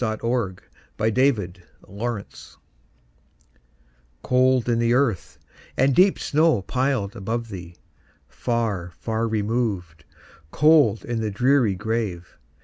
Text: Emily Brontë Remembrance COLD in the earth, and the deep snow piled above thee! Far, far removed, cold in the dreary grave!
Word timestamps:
Emily 0.03 0.17
Brontë 0.17 0.57
Remembrance 1.87 2.57
COLD 4.23 4.67
in 4.67 4.79
the 4.79 4.95
earth, 4.95 5.37
and 5.77 5.91
the 5.91 6.01
deep 6.01 6.17
snow 6.17 6.63
piled 6.63 7.15
above 7.15 7.49
thee! 7.49 7.75
Far, 8.27 8.93
far 8.99 9.27
removed, 9.27 10.03
cold 10.49 11.05
in 11.05 11.21
the 11.21 11.29
dreary 11.29 11.75
grave! 11.75 12.39